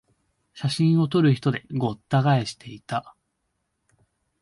[0.55, 3.15] 写真を撮る人でごった返していた